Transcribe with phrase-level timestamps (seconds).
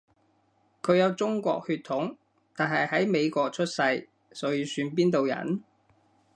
[0.81, 2.17] 佢有中國血統，
[2.55, 5.63] 但係喺美國出世，所以算邊度人？